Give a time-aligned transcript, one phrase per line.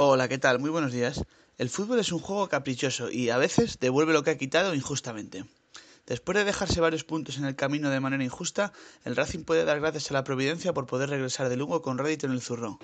[0.00, 0.60] Hola, ¿qué tal?
[0.60, 1.24] Muy buenos días.
[1.56, 5.44] El fútbol es un juego caprichoso y a veces devuelve lo que ha quitado injustamente.
[6.06, 8.72] Después de dejarse varios puntos en el camino de manera injusta,
[9.04, 12.26] el Racing puede dar gracias a la providencia por poder regresar de Lugo con rédito
[12.26, 12.78] en el zurrón.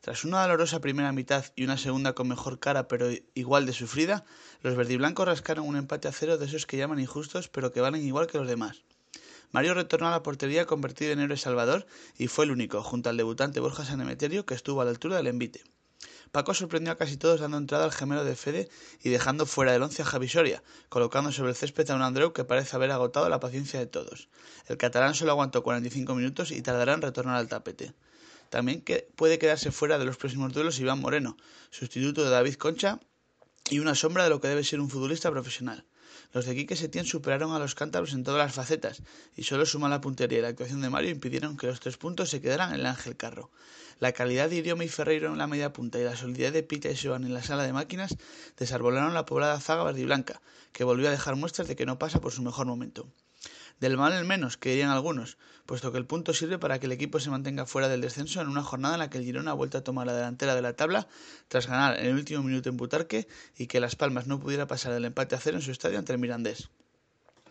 [0.00, 4.24] Tras una dolorosa primera mitad y una segunda con mejor cara pero igual de sufrida,
[4.62, 8.06] los verdiblancos rascaron un empate a cero de esos que llaman injustos pero que valen
[8.06, 8.84] igual que los demás.
[9.52, 11.86] Mario retornó a la portería convertido en héroe salvador
[12.16, 15.26] y fue el único, junto al debutante Borja Sanemeterio, que estuvo a la altura del
[15.26, 15.62] envite.
[16.34, 18.68] Paco sorprendió a casi todos dando entrada al gemelo de Fede
[19.00, 22.32] y dejando fuera del once a Javi Soria, colocando sobre el césped a un Andreu
[22.32, 24.28] que parece haber agotado la paciencia de todos.
[24.66, 27.94] El catalán solo aguantó 45 minutos y tardará en retornar al tapete.
[28.50, 31.36] También que puede quedarse fuera de los próximos duelos Iván Moreno,
[31.70, 32.98] sustituto de David Concha
[33.70, 35.86] y una sombra de lo que debe ser un futbolista profesional.
[36.34, 39.02] Los de Quique Setién superaron a los cántabros en todas las facetas
[39.36, 42.28] y solo suma la puntería y la actuación de Mario impidieron que los tres puntos
[42.28, 43.50] se quedaran en el Ángel Carro.
[44.00, 46.90] La calidad de Idioma y Ferreiro en la media punta y la solidez de Pita
[46.90, 48.16] y Joan en la sala de máquinas
[48.58, 52.32] desarbolaron la poblada zaga verdiblanca, que volvió a dejar muestras de que no pasa por
[52.32, 53.08] su mejor momento.
[53.80, 55.36] Del mal el menos, que dirían algunos,
[55.66, 58.48] puesto que el punto sirve para que el equipo se mantenga fuera del descenso en
[58.48, 60.74] una jornada en la que el Girona ha vuelto a tomar la delantera de la
[60.74, 61.08] tabla
[61.48, 64.92] tras ganar en el último minuto en Butarque y que Las Palmas no pudiera pasar
[64.92, 66.70] del empate a cero en su estadio ante el Mirandés.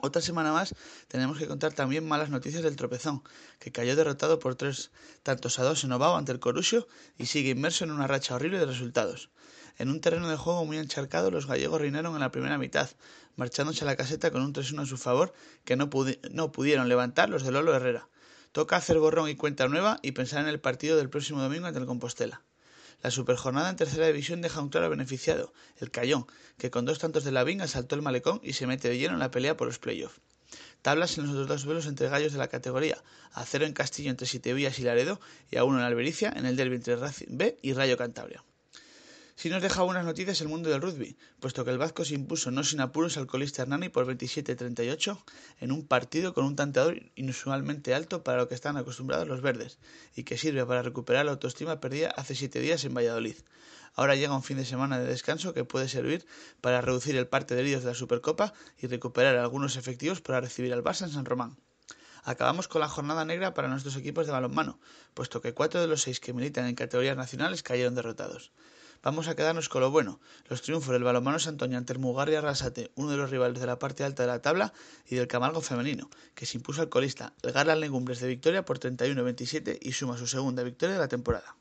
[0.00, 0.74] Otra semana más
[1.08, 3.22] tenemos que contar también malas noticias del tropezón,
[3.58, 4.90] que cayó derrotado por tres
[5.22, 8.58] tantos a dos en Ovao ante el Corusio y sigue inmerso en una racha horrible
[8.58, 9.30] de resultados.
[9.78, 12.90] En un terreno de juego muy encharcado, los gallegos reinaron en la primera mitad,
[13.36, 15.32] marchándose a la caseta con un 3-1 a su favor
[15.64, 15.88] que no,
[16.30, 18.08] no pudieron levantar los de Lolo Herrera.
[18.52, 21.78] Toca hacer borrón y cuenta nueva y pensar en el partido del próximo domingo ante
[21.78, 22.42] el Compostela.
[23.02, 26.26] La superjornada en tercera división deja un claro beneficiado, el Cayón,
[26.58, 29.20] que con dos tantos de Lavín asaltó el malecón y se mete de lleno en
[29.20, 30.20] la pelea por los playoffs.
[30.82, 33.02] Tablas en los otros dos duelos entre gallos de la categoría,
[33.32, 35.20] a cero en Castillo entre Sitevillas y Laredo
[35.50, 36.96] y a uno en Albericia en el derbi entre
[37.28, 38.44] B y Rayo Cantabria.
[39.46, 42.50] Si nos deja buenas noticias el mundo del rugby, puesto que el Vasco se impuso
[42.50, 45.22] no sin apuros al colista Hernani por 27-38
[45.60, 49.78] en un partido con un tanteador inusualmente alto para lo que están acostumbrados los verdes
[50.16, 53.36] y que sirve para recuperar la autoestima perdida hace siete días en Valladolid.
[53.94, 56.26] Ahora llega un fin de semana de descanso que puede servir
[56.60, 60.72] para reducir el parte de heridos de la Supercopa y recuperar algunos efectivos para recibir
[60.72, 61.56] al Barça en San Román.
[62.24, 64.80] Acabamos con la jornada negra para nuestros equipos de balonmano,
[65.14, 68.50] puesto que cuatro de los seis que militan en categorías nacionales cayeron derrotados.
[69.02, 73.10] Vamos a quedarnos con lo bueno, los triunfos del balonmano Santoña ante el Arrasate, uno
[73.10, 74.72] de los rivales de la parte alta de la tabla,
[75.08, 78.78] y del Camargo femenino, que se impuso al colista, el Garland Legumbres de victoria por
[78.78, 81.56] 31-27 y suma su segunda victoria de la temporada.